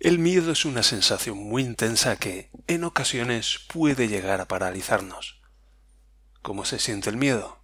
[0.00, 5.40] El miedo es una sensación muy intensa que, en ocasiones, puede llegar a paralizarnos.
[6.42, 7.60] ¿Cómo se siente el miedo?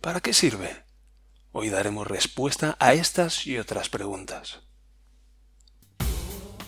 [0.00, 0.84] ¿Para qué sirve?
[1.52, 4.60] Hoy daremos respuesta a estas y otras preguntas.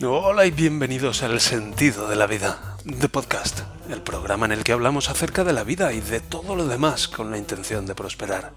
[0.03, 3.61] Hola y bienvenidos al Sentido de la Vida, de Podcast,
[3.91, 7.09] el programa en el que hablamos acerca de la vida y de todo lo demás
[7.09, 8.53] con la intención de prosperar.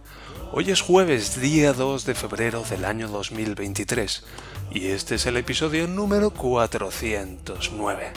[0.51, 4.23] Hoy es jueves, día 2 de febrero del año 2023,
[4.71, 8.11] y este es el episodio número 409.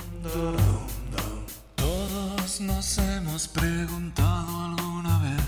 [1.77, 5.43] Todos nos hemos preguntado alguna vez.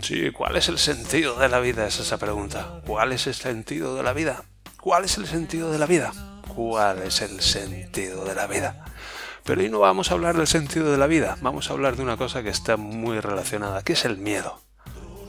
[0.00, 1.86] Sí, ¿cuál es el sentido de la vida?
[1.86, 2.82] Es esa pregunta.
[2.86, 4.44] ¿Cuál es el sentido de la vida?
[4.78, 6.12] ¿Cuál es el sentido de la vida?
[6.54, 8.84] ¿Cuál es el sentido de la vida?
[9.44, 12.02] Pero hoy no vamos a hablar del sentido de la vida, vamos a hablar de
[12.02, 14.60] una cosa que está muy relacionada, que es el miedo.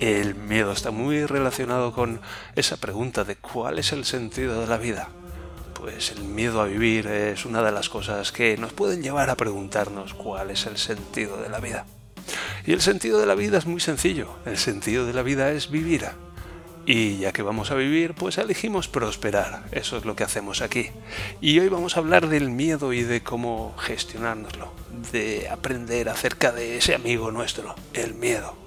[0.01, 2.21] El miedo está muy relacionado con
[2.55, 5.09] esa pregunta de cuál es el sentido de la vida.
[5.75, 9.37] Pues el miedo a vivir es una de las cosas que nos pueden llevar a
[9.37, 11.85] preguntarnos cuál es el sentido de la vida.
[12.65, 14.29] Y el sentido de la vida es muy sencillo.
[14.47, 16.07] El sentido de la vida es vivir.
[16.87, 19.65] Y ya que vamos a vivir, pues elegimos prosperar.
[19.71, 20.89] Eso es lo que hacemos aquí.
[21.41, 24.73] Y hoy vamos a hablar del miedo y de cómo gestionárnoslo.
[25.11, 28.60] De aprender acerca de ese amigo nuestro, el miedo.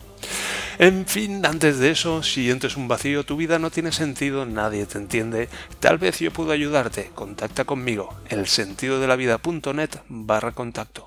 [0.79, 4.87] En fin, antes de eso, si sientes un vacío, tu vida no tiene sentido, nadie
[4.87, 7.11] te entiende, tal vez yo puedo ayudarte.
[7.15, 11.07] Contacta conmigo, elsentidodelavida.net barra contacto.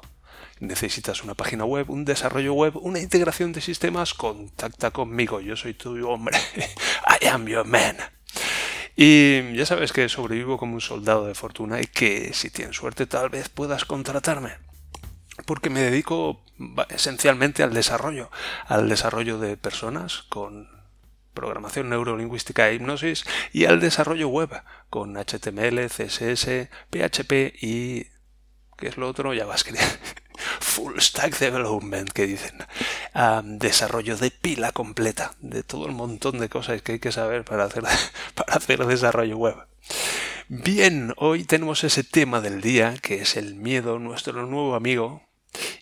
[0.62, 5.74] Necesitas una página web, un desarrollo web, una integración de sistemas, contacta conmigo, yo soy
[5.74, 6.38] tu hombre.
[7.22, 7.98] I am your man.
[8.96, 13.06] Y ya sabes que sobrevivo como un soldado de fortuna y que si tienes suerte
[13.06, 14.67] tal vez puedas contratarme
[15.48, 16.44] porque me dedico
[16.90, 18.30] esencialmente al desarrollo,
[18.68, 20.70] al desarrollo de personas con
[21.34, 24.50] programación neurolingüística e hipnosis y al desarrollo web
[24.90, 28.08] con HTML, CSS, PHP y
[28.78, 29.34] ¿qué es lo otro?
[29.34, 29.82] JavaScript.
[30.60, 32.58] Full Stack Development, que dicen.
[33.44, 37.64] desarrollo de pila completa, de todo el montón de cosas que hay que saber para
[37.64, 37.84] hacer,
[38.36, 39.56] para hacer desarrollo web.
[40.50, 45.27] Bien, hoy tenemos ese tema del día, que es el miedo, nuestro nuevo amigo,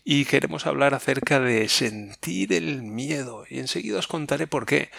[0.04, 4.90] y queremos hablar acerca de sentir el miedo y enseguida os contaré por qué.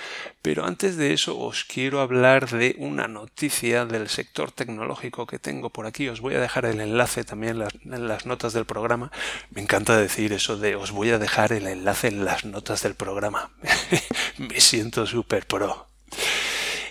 [0.42, 5.70] Pero antes de eso os quiero hablar de una noticia del sector tecnológico que tengo
[5.70, 6.08] por aquí.
[6.08, 9.10] Os voy a dejar el enlace también en las notas del programa.
[9.50, 12.94] Me encanta decir eso de os voy a dejar el enlace en las notas del
[12.94, 13.50] programa.
[14.38, 15.88] Me siento súper pro.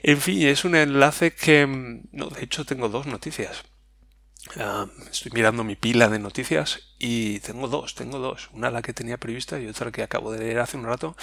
[0.03, 1.65] En fin, es un enlace que...
[2.11, 3.63] No, de hecho tengo dos noticias.
[5.11, 8.49] Estoy mirando mi pila de noticias y tengo dos, tengo dos.
[8.53, 11.15] Una la que tenía prevista y otra que acabo de leer hace un rato.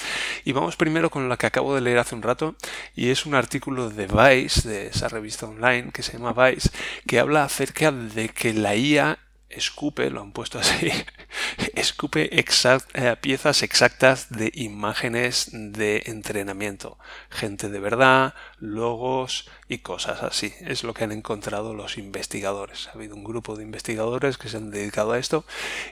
[0.45, 2.57] Y vamos primero con la que acabo de leer hace un rato
[2.95, 6.71] y es un artículo de Vice, de esa revista online que se llama Vice,
[7.07, 9.19] que habla acerca de que la IA
[9.53, 10.91] escupe, lo han puesto así,
[11.75, 16.99] escupe eh, piezas exactas de imágenes de entrenamiento.
[17.31, 20.53] Gente de verdad, logos y cosas así.
[20.61, 22.89] Es lo que han encontrado los investigadores.
[22.89, 25.45] Ha habido un grupo de investigadores que se han dedicado a esto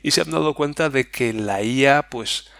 [0.03, 2.51] y se han dado cuenta de que la IA, pues,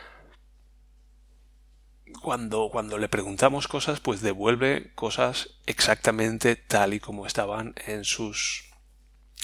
[2.23, 8.70] cuando, cuando le preguntamos cosas, pues devuelve cosas exactamente tal y como estaban en sus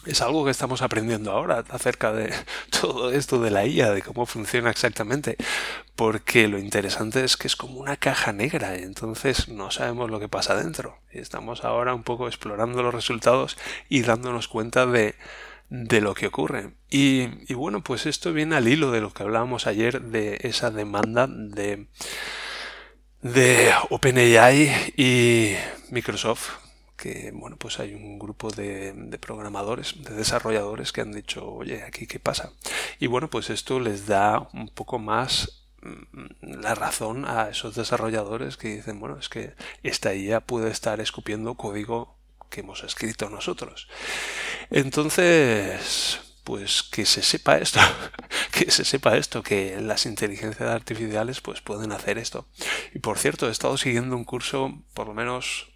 [0.05, 2.33] es algo que estamos aprendiendo ahora acerca de
[2.81, 5.37] todo esto de la IA, de cómo funciona exactamente,
[5.95, 10.21] porque lo interesante es que es como una caja negra, y entonces no sabemos lo
[10.21, 10.99] que pasa dentro.
[11.11, 13.57] Estamos ahora un poco explorando los resultados
[13.89, 15.15] y dándonos cuenta de,
[15.71, 16.75] de lo que ocurre.
[16.91, 20.71] Y, y bueno, pues esto viene al hilo de lo que hablábamos ayer de esa
[20.71, 21.87] demanda de
[23.23, 25.57] de OpenAI y
[25.91, 26.66] Microsoft
[26.97, 32.07] que bueno pues hay un grupo de, programadores de desarrolladores que han dicho oye aquí
[32.07, 32.53] qué pasa
[32.99, 38.57] y bueno pues esto les da un poco más mm, la razón a esos desarrolladores
[38.57, 42.17] que dicen bueno es que esta IA puede estar escupiendo código
[42.51, 43.89] que hemos escrito nosotros
[44.71, 47.81] entonces pues que se sepa esto,
[48.53, 52.47] que se sepa esto, que las inteligencias artificiales pues pueden hacer esto.
[52.95, 55.76] Y por cierto, he estado siguiendo un curso, por lo menos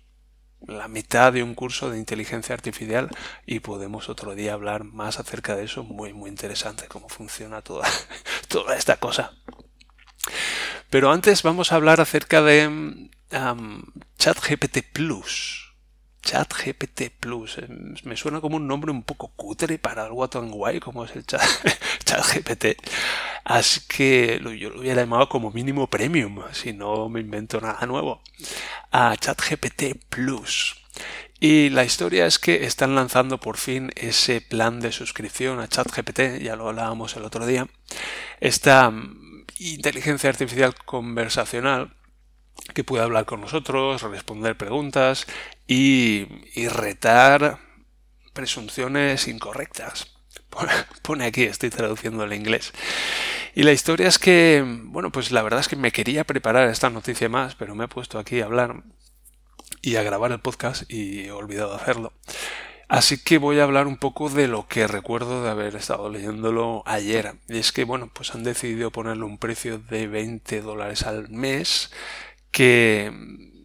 [0.66, 3.08] la mitad de un curso de inteligencia artificial
[3.46, 5.84] y podemos otro día hablar más acerca de eso.
[5.84, 7.88] Muy, muy interesante cómo funciona toda,
[8.48, 9.32] toda esta cosa.
[10.90, 13.82] Pero antes vamos a hablar acerca de um,
[14.18, 15.69] ChatGPT Plus.
[16.22, 17.58] ChatGPT Plus.
[17.58, 17.68] Eh,
[18.04, 21.24] me suena como un nombre un poco cutre para algo tan guay como es el
[21.26, 21.42] chat,
[22.04, 22.76] ChatGPT.
[23.44, 28.22] Así que yo lo hubiera llamado como mínimo premium, si no me invento nada nuevo.
[28.92, 30.76] A ChatGPT Plus.
[31.40, 36.42] Y la historia es que están lanzando por fin ese plan de suscripción a ChatGPT,
[36.42, 37.66] ya lo hablábamos el otro día,
[38.40, 41.94] esta mm, inteligencia artificial conversacional
[42.74, 45.26] que puede hablar con nosotros, responder preguntas
[45.66, 47.58] y, y retar
[48.32, 50.14] presunciones incorrectas.
[51.02, 52.72] Pone aquí, estoy traduciendo el inglés.
[53.54, 56.90] Y la historia es que, bueno, pues la verdad es que me quería preparar esta
[56.90, 58.82] noticia más, pero me he puesto aquí a hablar
[59.82, 62.12] y a grabar el podcast y he olvidado hacerlo.
[62.88, 66.82] Así que voy a hablar un poco de lo que recuerdo de haber estado leyéndolo
[66.86, 67.34] ayer.
[67.48, 71.92] Y es que, bueno, pues han decidido ponerle un precio de 20 dólares al mes,
[72.50, 73.12] que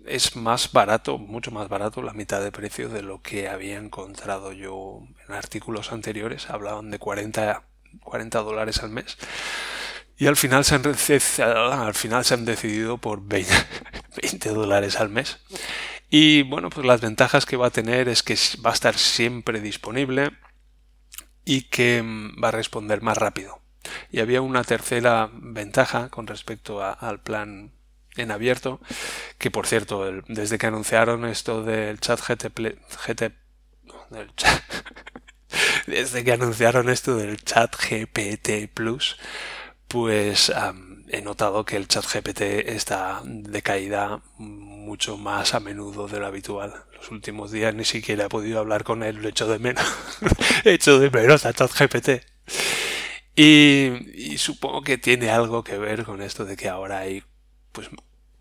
[0.05, 4.51] es más barato, mucho más barato, la mitad de precio de lo que había encontrado
[4.53, 6.49] yo en artículos anteriores.
[6.49, 7.63] Hablaban de 40,
[8.03, 9.17] 40 dólares al mes.
[10.17, 13.51] Y al final se han, al final se han decidido por 20,
[14.21, 15.39] 20 dólares al mes.
[16.09, 19.59] Y bueno, pues las ventajas que va a tener es que va a estar siempre
[19.59, 20.31] disponible
[21.43, 23.59] y que mm, va a responder más rápido.
[24.11, 27.74] Y había una tercera ventaja con respecto al plan
[28.17, 28.79] en abierto,
[29.37, 33.35] que por cierto, desde que anunciaron esto del chat GT,
[35.87, 39.17] desde que anunciaron esto del chat GPT Plus,
[39.87, 40.51] pues
[41.09, 46.27] he notado que el chat GPT está de caída mucho más a menudo de lo
[46.27, 46.73] habitual.
[46.93, 49.85] Los últimos días ni siquiera he podido hablar con él, lo he hecho de menos.
[50.63, 52.25] he hecho de menos a chat GPT.
[53.35, 57.23] Y, supongo que tiene algo que ver con esto de que ahora hay
[57.75, 57.89] pues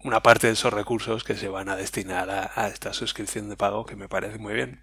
[0.03, 3.85] una parte de esos recursos que se van a destinar a, esta suscripción de pago
[3.85, 4.83] que me parece muy bien.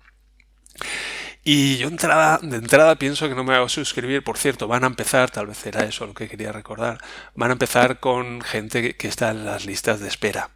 [1.44, 4.24] Y yo entrada, de entrada pienso que no me a suscribir.
[4.24, 7.00] Por cierto, van a empezar, tal vez era eso lo que quería recordar,
[7.34, 10.52] van a empezar con gente que está en las listas de espera.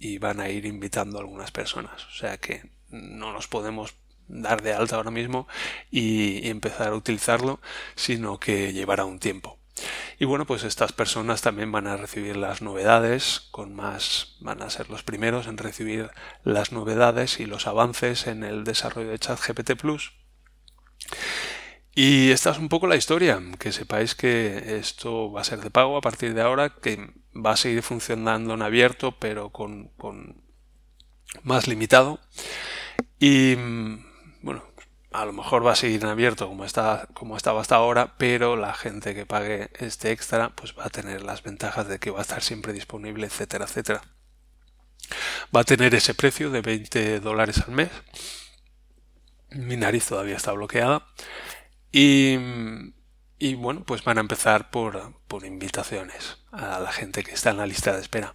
[0.00, 2.06] Y van a ir invitando a algunas personas.
[2.06, 3.94] O sea que no nos podemos
[4.28, 5.48] dar de alta ahora mismo
[5.90, 7.60] y empezar a utilizarlo,
[7.94, 9.57] sino que llevará un tiempo.
[10.18, 14.70] Y bueno, pues estas personas también van a recibir las novedades, con más, van a
[14.70, 16.10] ser los primeros en recibir
[16.44, 20.12] las novedades y los avances en el desarrollo de ChatGPT Plus.
[21.94, 25.70] Y esta es un poco la historia, que sepáis que esto va a ser de
[25.70, 30.42] pago a partir de ahora, que va a seguir funcionando en abierto, pero con, con
[31.42, 32.20] más limitado.
[33.18, 33.56] Y
[35.12, 38.56] a lo mejor va a seguir en abierto como, está, como estaba hasta ahora, pero
[38.56, 42.18] la gente que pague este extra pues va a tener las ventajas de que va
[42.18, 44.02] a estar siempre disponible, etcétera, etcétera.
[45.54, 47.90] Va a tener ese precio de 20 dólares al mes.
[49.50, 51.06] Mi nariz todavía está bloqueada.
[51.90, 52.36] Y,
[53.38, 57.56] y bueno, pues van a empezar por, por invitaciones a la gente que está en
[57.56, 58.34] la lista de espera.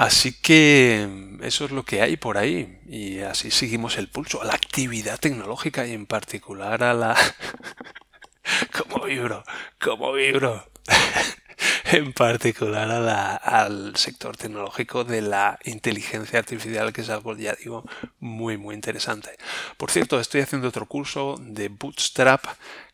[0.00, 4.40] Así que mm, eso es lo que hay por ahí y así seguimos el pulso
[4.40, 7.14] a la actividad tecnológica y en particular a la...
[8.78, 9.44] como vibro,
[9.78, 10.64] como vibro.
[11.92, 17.54] en particular a la, al sector tecnológico de la inteligencia artificial, que es algo, ya
[17.62, 17.84] digo,
[18.20, 19.36] muy, muy interesante.
[19.76, 22.42] Por cierto, estoy haciendo otro curso de Bootstrap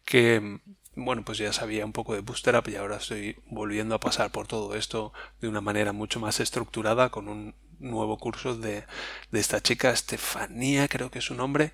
[0.04, 0.58] que
[0.96, 4.46] bueno, pues ya sabía un poco de Bootstrap y ahora estoy volviendo a pasar por
[4.46, 8.84] todo esto de una manera mucho más estructurada con un nuevo curso de,
[9.30, 11.72] de esta chica, Estefanía creo que es su nombre,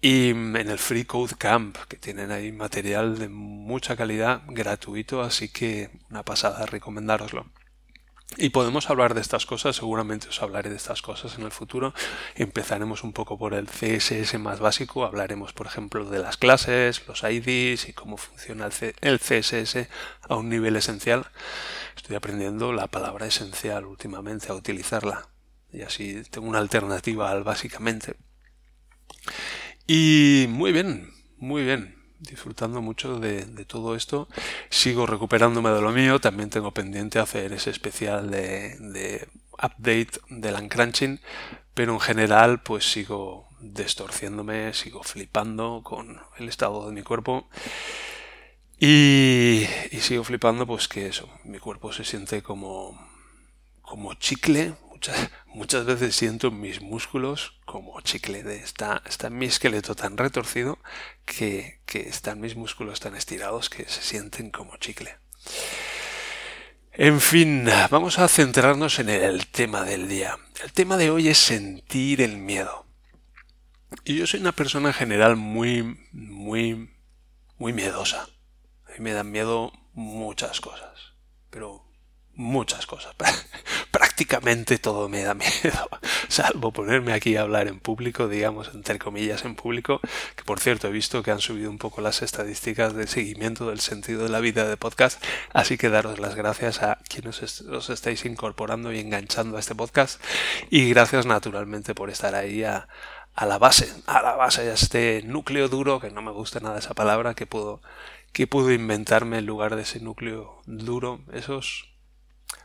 [0.00, 5.48] y en el Free Code Camp, que tienen ahí material de mucha calidad gratuito, así
[5.48, 7.46] que una pasada, recomendároslo.
[8.36, 11.94] Y podemos hablar de estas cosas, seguramente os hablaré de estas cosas en el futuro.
[12.34, 17.22] Empezaremos un poco por el CSS más básico, hablaremos por ejemplo de las clases, los
[17.24, 18.68] IDs y cómo funciona
[19.00, 19.88] el CSS
[20.28, 21.26] a un nivel esencial.
[21.96, 25.28] Estoy aprendiendo la palabra esencial últimamente a utilizarla
[25.72, 28.14] y así tengo una alternativa al básicamente.
[29.86, 34.28] Y muy bien, muy bien disfrutando mucho de, todo esto.
[34.70, 36.20] Sigo recuperándome de lo mío.
[36.20, 41.20] También tengo pendiente hacer ese especial de, de update del uncrunching.
[41.74, 47.48] Pero en general, pues sigo destorciéndome, sigo flipando con el estado de mi cuerpo.
[48.78, 52.96] Y, y sigo flipando, pues que eso, mi cuerpo se siente como,
[53.82, 54.74] como chicle,
[55.46, 58.42] muchas, veces siento mis músculos como chicle.
[58.42, 60.78] De, está, está mi esqueleto tan retorcido
[61.24, 65.16] que, que están mis músculos tan estirados que se sienten como chicle.
[66.92, 70.36] En fin, vamos a centrarnos en el tema del día.
[70.64, 72.86] El tema de hoy es sentir el miedo.
[74.04, 76.90] Y yo soy una persona en general muy, muy,
[77.56, 78.28] muy miedosa.
[78.86, 81.14] A mí me dan miedo muchas cosas,
[81.50, 81.84] pero
[82.34, 83.14] muchas cosas.
[84.18, 85.88] prácticamente todo me da miedo,
[86.26, 90.00] salvo ponerme aquí a hablar en público, digamos, entre comillas, en público,
[90.34, 93.78] que por cierto he visto que han subido un poco las estadísticas de seguimiento del
[93.78, 95.22] sentido de la vida de podcast,
[95.52, 100.20] así que daros las gracias a quienes os estáis incorporando y enganchando a este podcast
[100.68, 102.88] y gracias naturalmente por estar ahí a,
[103.36, 106.80] a la base, a la base de este núcleo duro, que no me gusta nada
[106.80, 107.82] esa palabra, que puedo,
[108.32, 111.97] que puedo inventarme en lugar de ese núcleo duro, esos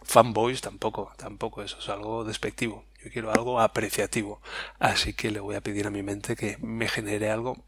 [0.03, 2.85] fanboys tampoco, tampoco eso es algo despectivo.
[3.03, 4.41] Yo quiero algo apreciativo.
[4.79, 7.63] Así que le voy a pedir a mi mente que me genere algo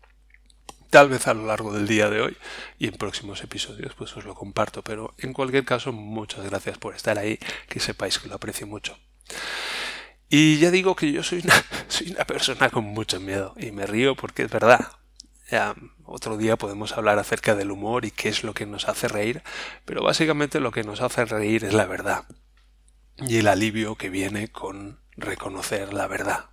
[0.90, 2.38] tal vez a lo largo del día de hoy
[2.78, 6.96] y en próximos episodios pues os lo comparto pero en cualquier caso muchas gracias por
[6.96, 8.98] estar ahí que sepáis que lo aprecio mucho
[10.30, 11.54] y ya digo que yo soy una,
[11.88, 14.92] soy una persona con mucho miedo y me río porque es verdad.
[15.50, 15.76] Ya,
[16.06, 19.44] otro día podemos hablar acerca del humor y qué es lo que nos hace reír,
[19.86, 22.26] pero básicamente lo que nos hace reír es la verdad
[23.18, 26.50] y el alivio que viene con reconocer la verdad.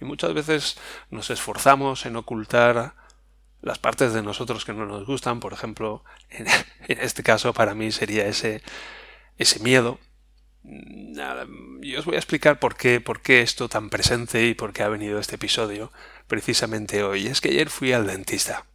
[0.00, 0.78] Y muchas veces
[1.10, 2.94] nos esforzamos en ocultar
[3.60, 6.46] las partes de nosotros que no nos gustan, por ejemplo, en,
[6.88, 8.62] este caso para mí sería ese,
[9.36, 9.98] ese miedo
[11.80, 14.82] yo os voy a explicar por qué, por qué esto tan presente y por qué
[14.82, 15.92] ha venido este episodio
[16.28, 17.26] precisamente hoy.
[17.26, 18.66] Es que ayer fui al dentista.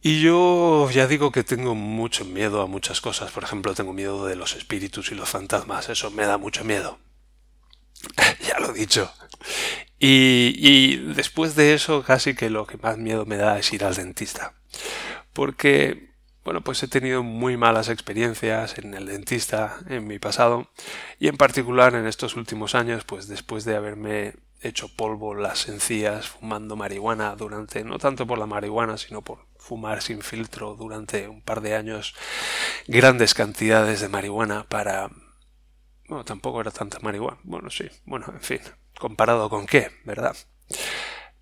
[0.00, 3.30] Y yo ya digo que tengo mucho miedo a muchas cosas.
[3.32, 5.88] Por ejemplo, tengo miedo de los espíritus y los fantasmas.
[5.88, 6.98] Eso me da mucho miedo.
[8.48, 9.12] ya lo he dicho.
[9.98, 13.84] Y, y después de eso, casi que lo que más miedo me da es ir
[13.84, 14.54] al dentista.
[15.32, 16.08] Porque
[16.48, 20.70] bueno, pues he tenido muy malas experiencias en el dentista en mi pasado
[21.18, 26.28] y en particular en estos últimos años, pues después de haberme hecho polvo las encías
[26.28, 31.42] fumando marihuana durante, no tanto por la marihuana, sino por fumar sin filtro durante un
[31.42, 32.14] par de años
[32.86, 35.10] grandes cantidades de marihuana para...
[36.08, 37.38] Bueno, tampoco era tanta marihuana.
[37.44, 38.60] Bueno, sí, bueno, en fin,
[38.98, 40.36] comparado con qué, ¿verdad?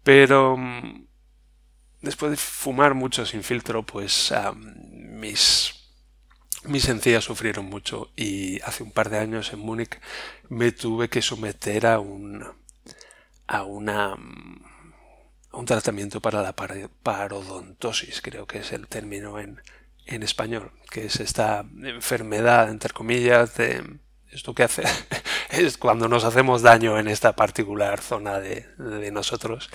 [0.02, 1.06] Pero mm,
[2.02, 5.72] después de fumar mucho sin filtro, pues mis,
[6.64, 10.00] mis encías sufrieron mucho y hace un par de años en Múnich
[10.48, 12.44] me tuve que someter a un
[13.46, 19.62] a una a un tratamiento para la parodontosis, creo que es el término en,
[20.04, 23.98] en español, que es esta enfermedad, entre comillas, de
[24.30, 24.82] esto que hace
[25.50, 29.70] es cuando nos hacemos daño en esta particular zona de, de nosotros.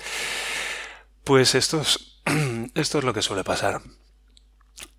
[1.24, 2.20] Pues esto es,
[2.74, 3.82] esto es lo que suele pasar.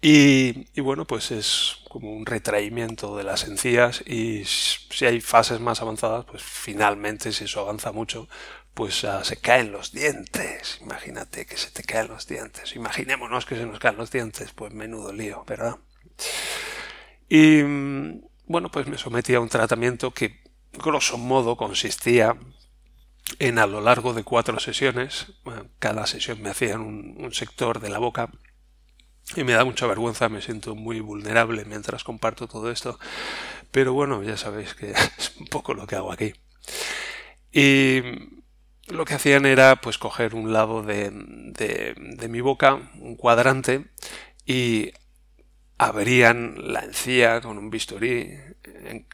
[0.02, 5.82] Y, bueno, pues es como un retraimiento de las encías y si hay fases más
[5.82, 8.28] avanzadas, pues finalmente si eso avanza mucho,
[8.74, 10.80] pues se caen los dientes.
[10.82, 12.76] Imagínate que se te caen los dientes.
[12.76, 15.78] Imaginémonos que se nos caen los dientes, pues menudo lío, ¿verdad?
[17.30, 17.62] Y
[18.46, 20.42] bueno, pues me sometí a un tratamiento que
[20.74, 22.36] grosso modo consistía
[23.40, 25.34] en a lo largo de cuatro sesiones,
[25.80, 28.30] cada sesión me hacían un sector de la boca,
[29.36, 33.00] y me da mucha vergüenza, me siento muy vulnerable mientras comparto todo esto.
[33.72, 36.34] Pero bueno, ya sabéis que es un poco lo que hago aquí.
[37.52, 38.02] Y
[38.88, 43.86] lo que hacían era pues coger un lado de, de, mi boca, un cuadrante,
[44.46, 44.92] y
[45.78, 48.32] abrían la encía con un bisturí,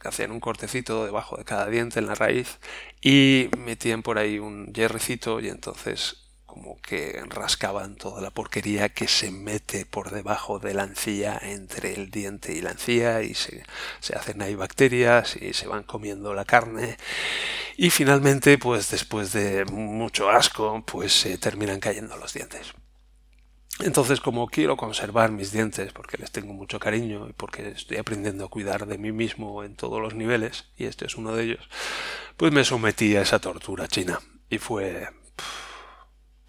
[0.04, 2.58] hacían un cortecito debajo de cada diente en la raíz
[3.00, 6.19] y metían por ahí un hierrecito y entonces
[6.50, 11.94] como que rascaban toda la porquería que se mete por debajo de la encía entre
[11.94, 13.62] el diente y la encía y se,
[14.16, 16.96] hacen ahí bacterias y se van comiendo la carne
[17.76, 22.72] y finalmente pues después de mucho asco pues se terminan cayendo los dientes.
[23.78, 28.44] Entonces, como quiero conservar mis dientes, porque les tengo mucho cariño y porque estoy aprendiendo
[28.44, 31.66] a cuidar de mí mismo en todos los niveles, y este es uno de ellos,
[32.36, 34.20] pues me sometí a esa tortura china.
[34.50, 35.08] Y fue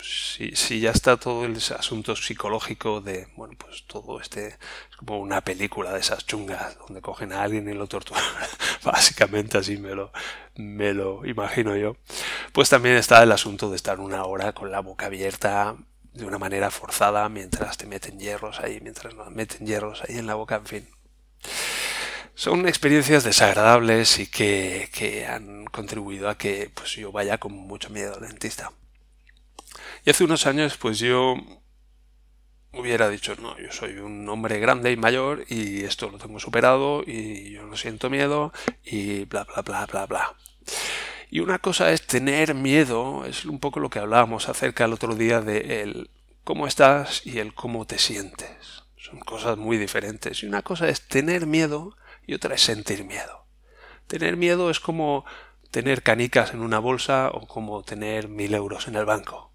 [0.04, 5.42] si, ya está todo el asunto psicológico de, bueno, pues todo este, es como una
[5.42, 8.24] película de esas chungas, donde cogen a alguien y lo torturan,
[8.84, 10.12] básicamente así me lo,
[10.56, 11.96] me lo imagino yo,
[12.54, 15.76] pues también está el asunto de estar una hora con la boca abierta
[16.14, 20.28] de una manera forzada mientras te meten hierros ahí, mientras nos meten hierros ahí en
[20.28, 20.88] la boca, en fin.
[22.36, 27.90] Son experiencias desagradables y que, que han contribuido a que pues, yo vaya con mucho
[27.90, 28.72] miedo al dentista.
[30.04, 31.36] Y hace unos años, pues yo
[32.74, 37.04] hubiera dicho, no, yo soy un hombre grande y mayor y esto lo tengo superado
[37.06, 38.52] y yo no siento miedo
[38.84, 40.36] y bla, bla, bla, bla, bla.
[41.30, 45.16] Y una cosa es tener miedo, es un poco lo que hablábamos acerca el otro
[45.16, 46.10] día de el
[46.44, 48.84] cómo estás y el cómo te sientes.
[48.98, 50.44] Son cosas muy diferentes.
[50.44, 53.46] Y una cosa es tener miedo y otra es sentir miedo.
[54.08, 55.26] Tener miedo es como
[55.70, 59.51] tener canicas en una bolsa o como tener mil euros en el banco.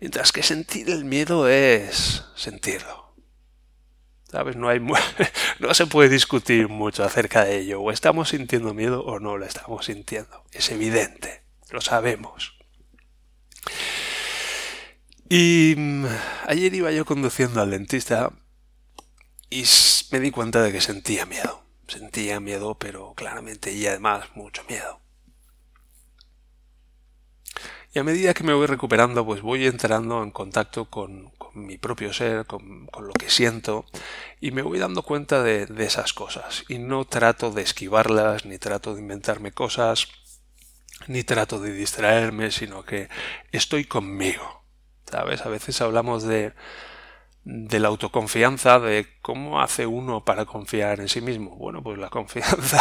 [0.00, 3.14] Mientras que sentir el miedo es sentirlo.
[4.30, 4.56] ¿Sabes?
[4.56, 4.80] No, hay
[5.58, 7.80] no se puede discutir mucho acerca de ello.
[7.80, 10.44] O estamos sintiendo miedo o no lo estamos sintiendo.
[10.52, 11.42] Es evidente.
[11.70, 12.58] Lo sabemos.
[15.28, 16.06] Y mm,
[16.46, 18.32] ayer iba yo conduciendo al dentista
[19.50, 19.64] y
[20.10, 21.64] me di cuenta de que sentía miedo.
[21.86, 25.00] Sentía miedo, pero claramente y además mucho miedo.
[27.98, 32.46] A medida que me voy recuperando, pues voy entrando en contacto con, mi propio ser,
[32.46, 33.84] con, lo que siento,
[34.40, 36.64] y me voy dando cuenta de, de esas cosas.
[36.68, 40.08] Y no trato de esquivarlas, ni trato de inventarme cosas,
[41.06, 43.08] ni trato de distraerme, sino que
[43.52, 44.62] estoy conmigo.
[45.10, 45.40] ¿Sabes?
[45.46, 46.52] A veces hablamos de,
[47.44, 51.56] de la autoconfianza, de cómo hace uno para confiar en sí mismo.
[51.56, 52.78] Bueno, pues la confianza,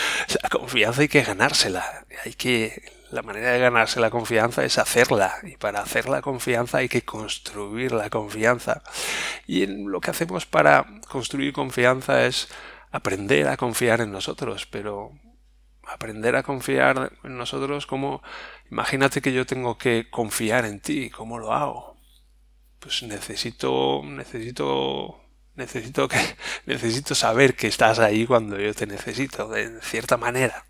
[0.42, 5.34] la confianza hay que ganársela, hay que, la manera de ganarse la confianza es hacerla,
[5.42, 8.82] y para hacer la confianza hay que construir la confianza.
[9.46, 12.48] Y lo que hacemos para construir confianza es
[12.90, 15.12] aprender a confiar en nosotros, pero
[15.86, 18.22] aprender a confiar en nosotros como
[18.70, 21.98] imagínate que yo tengo que confiar en ti, ¿cómo lo hago?
[22.78, 25.20] pues necesito, necesito,
[25.54, 26.18] necesito que,
[26.66, 30.67] necesito saber que estás ahí cuando yo te necesito, de cierta manera.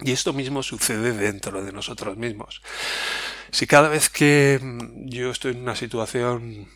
[0.00, 2.62] Y esto mismo sucede dentro de nosotros mismos.
[3.50, 4.60] Si cada vez que
[5.06, 6.68] yo estoy en una situación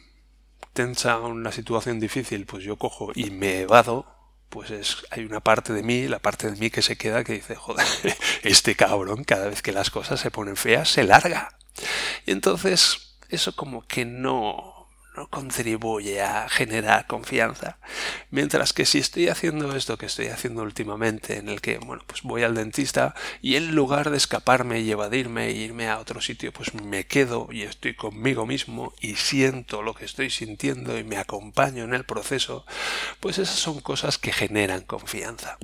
[0.73, 4.07] tensa, una situación difícil, pues yo cojo y me evado,
[4.49, 7.33] pues es, hay una parte de mí, la parte de mí que se queda que
[7.33, 7.87] dice, joder,
[8.45, 11.59] este cabrón cada vez que las cosas se ponen feas se larga.
[12.27, 14.78] Y entonces eso como que no,
[15.27, 17.79] contribuye a generar confianza.
[18.31, 22.23] Mientras que si estoy haciendo esto que estoy haciendo últimamente, en el que, bueno, pues
[22.23, 26.53] voy al dentista y en lugar de escaparme y evadirme e irme a otro sitio,
[26.53, 31.17] pues me quedo y estoy conmigo mismo y siento lo que estoy sintiendo y me
[31.17, 32.65] acompaño en el proceso,
[33.21, 35.59] pues esas son cosas que generan confianza.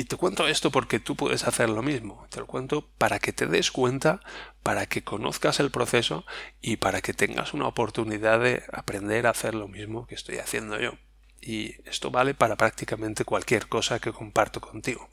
[0.00, 2.26] Y te cuento esto porque tú puedes hacer lo mismo.
[2.30, 4.22] Te lo cuento para que te des cuenta,
[4.62, 6.24] para que conozcas el proceso
[6.62, 10.80] y para que tengas una oportunidad de aprender a hacer lo mismo que estoy haciendo
[10.80, 10.94] yo.
[11.42, 15.10] Y esto vale para prácticamente cualquier cosa que comparto contigo.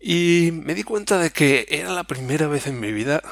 [0.00, 3.22] Y me di cuenta de que era la primera vez en mi vida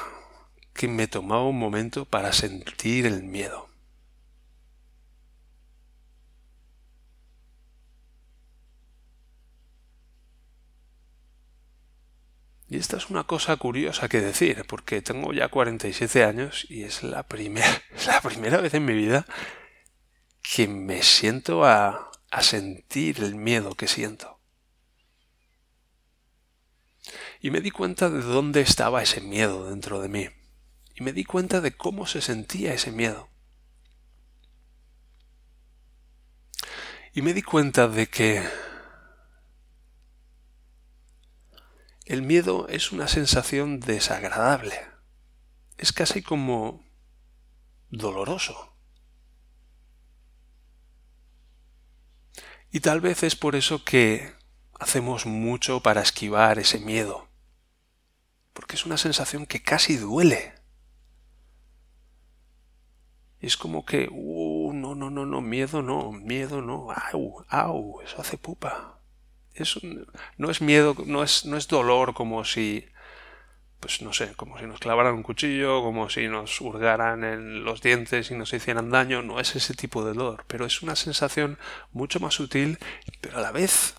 [0.75, 3.68] que me tomaba un momento para sentir el miedo.
[12.69, 17.01] Y esta es una cosa curiosa que decir, porque tengo ya 47 años y es
[17.01, 17.25] la,
[18.05, 19.25] la primera vez en mi vida
[20.41, 24.39] que me siento a, a sentir el miedo que siento.
[27.41, 30.29] Y me di cuenta de dónde estaba ese miedo dentro de mí.
[30.93, 33.29] Y me di cuenta de cómo se sentía ese miedo.
[37.13, 38.43] Y me di cuenta de que
[42.09, 44.81] El miedo es una sensación desagradable.
[45.77, 46.83] Es casi como
[47.91, 48.73] doloroso.
[52.71, 54.33] Y tal vez es por eso que
[54.79, 57.27] hacemos mucho para esquivar ese miedo.
[58.53, 60.55] Porque es una sensación que casi duele.
[63.39, 68.19] es como que, uh, no, no, no, no, miedo no, miedo no, au, au, eso
[68.19, 68.98] hace pupa
[70.37, 72.85] no es miedo, no es, no es dolor como si,
[73.79, 77.81] pues no sé, como si nos clavaran un cuchillo, como si nos hurgaran en los
[77.81, 81.57] dientes y nos hicieran daño, no es ese tipo de dolor, pero es una sensación
[81.91, 82.77] mucho más sutil,
[83.21, 83.95] pero a la vez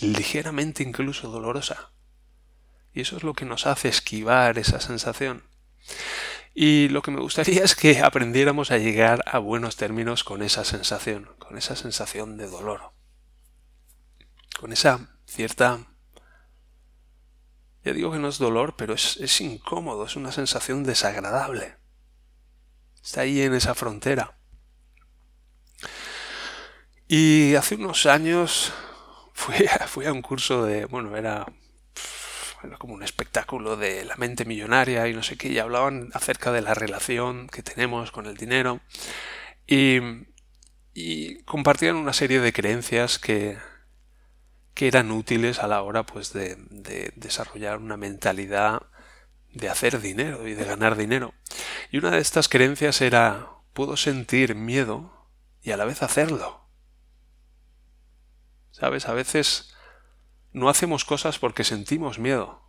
[0.00, 1.90] ligeramente incluso dolorosa.
[2.92, 5.44] Y eso es lo que nos hace esquivar esa sensación.
[6.54, 10.64] Y lo que me gustaría es que aprendiéramos a llegar a buenos términos con esa
[10.64, 12.99] sensación, con esa sensación de dolor
[14.60, 15.86] con esa cierta...
[17.82, 21.76] Ya digo que no es dolor, pero es, es incómodo, es una sensación desagradable.
[23.02, 24.36] Está ahí en esa frontera.
[27.08, 28.74] Y hace unos años
[29.32, 31.46] fui a, fui a un curso de, bueno, era,
[32.62, 36.52] era, como un espectáculo de la mente millonaria y no sé qué, y hablaban acerca
[36.52, 38.80] de la relación que tenemos con el dinero
[39.66, 40.00] y,
[40.92, 43.56] y compartían una serie de creencias que,
[44.74, 46.56] que eran útiles a la hora pues de,
[47.16, 48.82] desarrollar una mentalidad
[49.52, 51.34] de hacer dinero y de ganar dinero.
[51.90, 55.28] Y una de estas creencias era puedo sentir miedo
[55.62, 56.60] y a la vez hacerlo.
[58.70, 59.08] ¿Sabes?
[59.08, 59.74] A veces
[60.52, 62.62] no hacemos cosas porque sentimos miedo.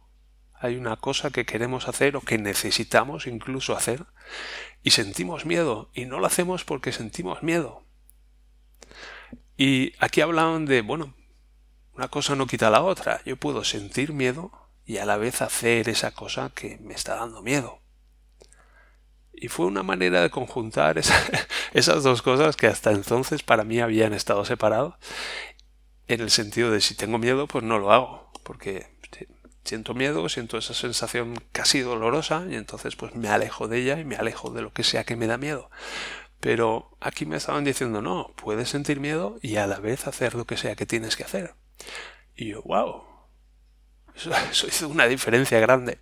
[0.53, 4.05] Hay una cosa que queremos hacer o que necesitamos incluso hacer
[4.83, 7.83] y sentimos miedo y no lo hacemos porque sentimos miedo.
[9.57, 11.15] Y aquí hablaban de, bueno,
[11.95, 13.21] una cosa no quita la otra.
[13.25, 14.51] Yo puedo sentir miedo
[14.85, 17.79] y a la vez hacer esa cosa que me está dando miedo.
[19.33, 20.99] Y fue una manera de conjuntar
[21.73, 24.95] esas dos cosas que hasta entonces para mí habían estado separados
[26.07, 28.87] en el sentido de si tengo miedo, pues no lo hago, porque
[29.63, 34.05] siento miedo, siento esa sensación casi dolorosa y entonces pues me alejo de ella y
[34.05, 35.69] me alejo de lo que sea que me da miedo.
[36.39, 40.45] Pero aquí me estaban diciendo, no, puedes sentir miedo y a la vez hacer lo
[40.45, 41.53] que sea que tienes que hacer.
[42.35, 43.03] Y yo, wow,
[44.15, 45.99] eso, eso hizo una diferencia grande.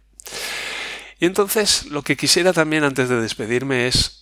[1.20, 4.20] Y entonces lo que quisiera también antes de despedirme es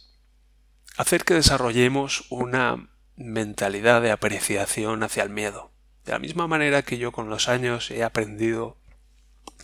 [0.98, 5.72] hacer que desarrollemos una mentalidad de apreciación hacia el miedo.
[6.06, 8.78] De la misma manera que yo con los años he aprendido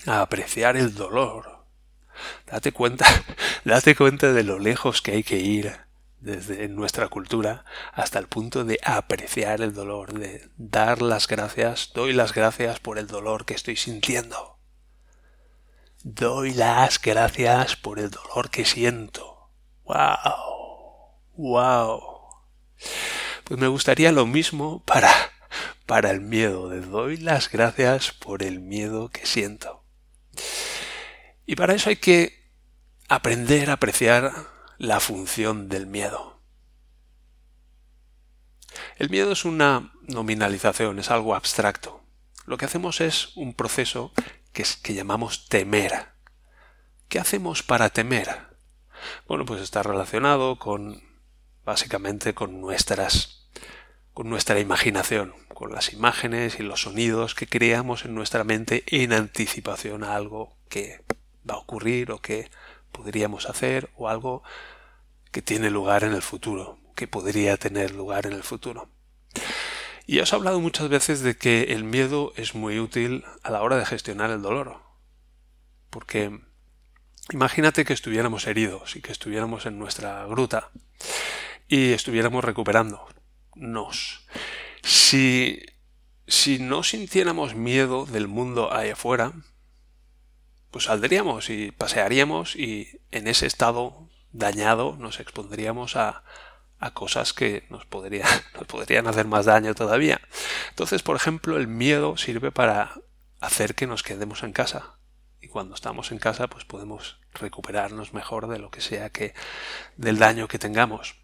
[0.05, 1.65] a apreciar el dolor.
[2.45, 3.05] Date cuenta,
[3.65, 5.75] date cuenta de lo lejos que hay que ir
[6.23, 12.13] desde nuestra cultura hasta el punto de apreciar el dolor, de dar las gracias, doy
[12.13, 14.57] las gracias por el dolor que estoy sintiendo.
[16.03, 19.49] Doy las gracias por el dolor que siento.
[19.83, 21.13] ¡Wow!
[21.35, 22.01] ¡Wow!
[23.43, 25.11] Pues me gustaría lo mismo para,
[25.85, 26.69] para el miedo.
[26.69, 29.83] Le doy las gracias por el miedo que siento.
[31.45, 32.49] Y para eso hay que
[33.09, 34.52] aprender a apreciar
[34.83, 36.41] la función del miedo.
[38.97, 42.03] El miedo es una nominalización, es algo abstracto.
[42.45, 44.11] Lo que hacemos es un proceso
[44.51, 46.07] que, que llamamos temer.
[47.07, 48.27] ¿Qué hacemos para temer?
[49.25, 51.01] Bueno, pues está relacionado con
[51.63, 53.47] básicamente con nuestras
[54.13, 59.13] con nuestra imaginación, con las imágenes y los sonidos que creamos en nuestra mente en
[59.13, 61.05] anticipación a algo que
[61.49, 62.51] va a ocurrir o que
[62.91, 64.43] podríamos hacer o algo
[65.33, 68.87] que tiene lugar en el futuro, que podría tener lugar en el futuro.
[70.05, 73.63] Y os he hablado muchas veces de que el miedo es muy útil a la
[73.63, 74.81] hora de gestionar el dolor.
[75.89, 76.39] Porque
[77.31, 80.69] imagínate que estuviéramos heridos y que estuviéramos en nuestra gruta
[81.67, 84.27] y estuviéramos recuperándonos.
[84.83, 85.65] Si,
[86.27, 89.33] si no sintiéramos miedo del mundo ahí afuera,
[90.69, 96.23] pues saldríamos y pasearíamos y en ese estado dañado nos expondríamos a,
[96.79, 100.19] a cosas que nos, podría, nos podrían hacer más daño todavía.
[100.69, 102.93] Entonces, por ejemplo, el miedo sirve para
[103.39, 104.97] hacer que nos quedemos en casa.
[105.39, 109.33] Y cuando estamos en casa, pues podemos recuperarnos mejor de lo que sea que
[109.97, 111.15] del daño que tengamos.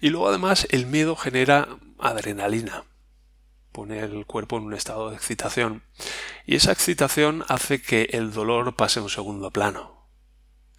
[0.00, 2.84] Y luego además el miedo genera adrenalina,
[3.72, 5.82] pone el cuerpo en un estado de excitación
[6.46, 9.97] y esa excitación hace que el dolor pase a un segundo plano.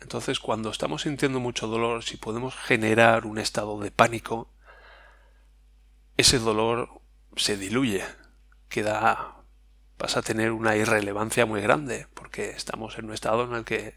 [0.02, 4.50] Entonces cuando estamos sintiendo mucho dolor, si podemos generar un estado de pánico,
[6.18, 7.02] ese dolor
[7.36, 8.04] se diluye,
[8.70, 9.36] queda
[9.98, 13.96] pasa a tener una irrelevancia muy grande, porque estamos en un estado en el que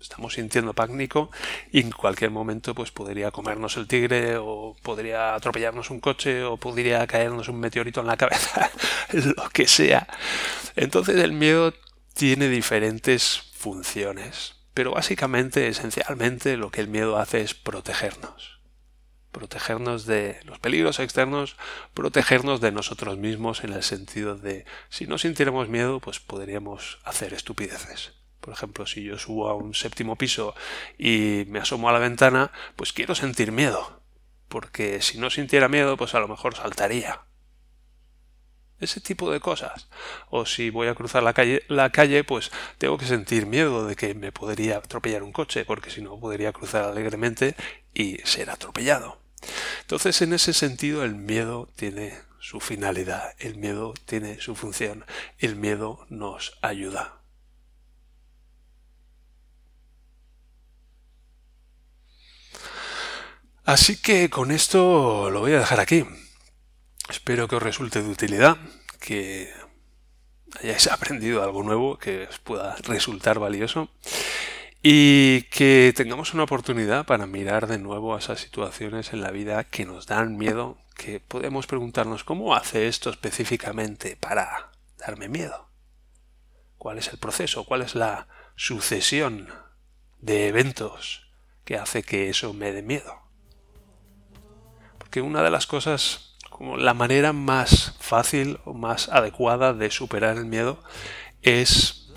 [0.00, 1.30] estamos sintiendo pánico
[1.70, 6.56] y en cualquier momento pues podría comernos el tigre o podría atropellarnos un coche o
[6.56, 8.70] podría caernos un meteorito en la cabeza,
[9.12, 10.06] lo que sea.
[10.76, 11.72] Entonces el miedo
[12.14, 18.60] tiene diferentes funciones, pero básicamente, esencialmente, lo que el miedo hace es protegernos.
[19.30, 21.56] Protegernos de los peligros externos,
[21.94, 27.34] protegernos de nosotros mismos en el sentido de si no sintiéramos miedo, pues podríamos hacer
[27.34, 28.12] estupideces.
[28.40, 30.54] Por ejemplo, si yo subo a un séptimo piso
[30.98, 34.02] y me asomo a la ventana, pues quiero sentir miedo.
[34.48, 37.22] Porque si no sintiera miedo, pues a lo mejor saltaría.
[38.84, 39.88] Ese tipo de cosas.
[40.30, 43.96] O si voy a cruzar la calle, la calle, pues tengo que sentir miedo de
[43.96, 47.56] que me podría atropellar un coche, porque si no podría cruzar alegremente
[47.94, 49.18] y ser atropellado.
[49.80, 55.04] Entonces, en ese sentido, el miedo tiene su finalidad, el miedo tiene su función,
[55.38, 57.20] el miedo nos ayuda.
[63.64, 66.04] Así que con esto lo voy a dejar aquí.
[67.08, 68.56] Espero que os resulte de utilidad,
[69.00, 69.52] que
[70.60, 73.88] hayáis aprendido algo nuevo que os pueda resultar valioso
[74.82, 79.64] y que tengamos una oportunidad para mirar de nuevo a esas situaciones en la vida
[79.64, 85.68] que nos dan miedo, que podemos preguntarnos cómo hace esto específicamente para darme miedo.
[86.76, 87.64] ¿Cuál es el proceso?
[87.64, 89.48] ¿Cuál es la sucesión
[90.20, 91.28] de eventos
[91.64, 93.24] que hace que eso me dé miedo?
[95.14, 100.36] que una de las cosas como la manera más fácil o más adecuada de superar
[100.36, 100.80] el miedo
[101.42, 102.12] es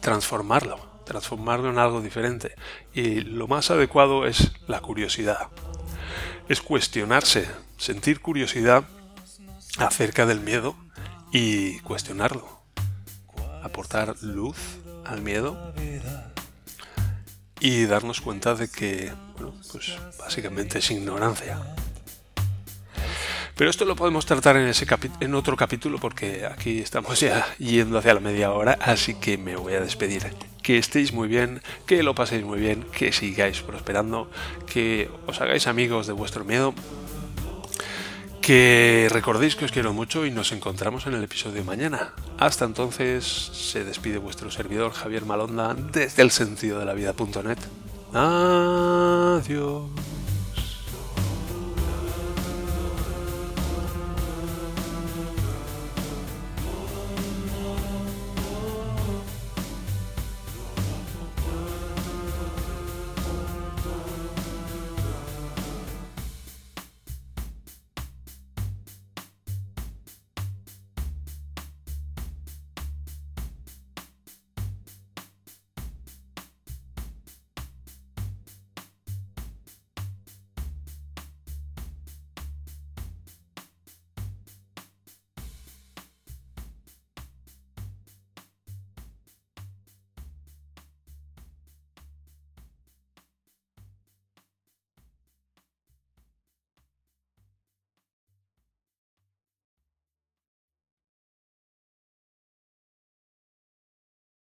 [0.00, 2.54] transformarlo, transformarlo en algo diferente.
[2.94, 5.48] Y lo más adecuado es la curiosidad.
[6.48, 7.46] Es cuestionarse,
[7.76, 8.84] sentir curiosidad
[9.76, 10.74] acerca del miedo
[11.30, 12.62] y cuestionarlo.
[13.62, 14.56] Aportar luz
[15.04, 15.74] al miedo
[17.60, 21.76] y darnos cuenta de que, bueno, pues básicamente es ignorancia.
[23.56, 24.86] Pero esto lo podemos tratar en, ese
[25.20, 29.56] en otro capítulo porque aquí estamos ya yendo hacia la media hora, así que me
[29.56, 30.34] voy a despedir.
[30.62, 34.30] Que estéis muy bien, que lo paséis muy bien, que sigáis prosperando,
[34.66, 36.74] que os hagáis amigos de vuestro miedo,
[38.42, 42.12] que recordéis que os quiero mucho y nos encontramos en el episodio de mañana.
[42.36, 47.58] Hasta entonces se despide vuestro servidor Javier Malonda desde el sentido de la vida.net.
[48.12, 49.90] Adiós.